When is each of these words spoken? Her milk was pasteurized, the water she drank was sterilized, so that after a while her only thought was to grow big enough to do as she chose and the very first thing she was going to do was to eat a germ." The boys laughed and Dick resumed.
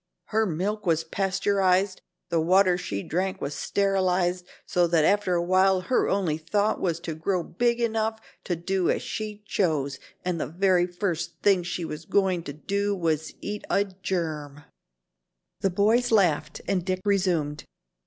Her 0.29 0.47
milk 0.47 0.87
was 0.87 1.03
pasteurized, 1.03 2.01
the 2.29 2.41
water 2.41 2.75
she 2.75 3.03
drank 3.03 3.39
was 3.39 3.53
sterilized, 3.53 4.47
so 4.65 4.87
that 4.87 5.05
after 5.05 5.35
a 5.35 5.43
while 5.43 5.81
her 5.81 6.09
only 6.09 6.39
thought 6.39 6.81
was 6.81 6.99
to 7.01 7.13
grow 7.13 7.43
big 7.43 7.79
enough 7.79 8.19
to 8.45 8.55
do 8.55 8.89
as 8.89 9.03
she 9.03 9.43
chose 9.45 9.99
and 10.25 10.41
the 10.41 10.47
very 10.47 10.87
first 10.87 11.37
thing 11.43 11.61
she 11.61 11.85
was 11.85 12.05
going 12.05 12.41
to 12.45 12.53
do 12.53 12.95
was 12.95 13.27
to 13.27 13.45
eat 13.45 13.63
a 13.69 13.85
germ." 13.85 14.63
The 15.59 15.69
boys 15.69 16.11
laughed 16.11 16.61
and 16.67 16.83
Dick 16.83 17.01
resumed. 17.05 17.65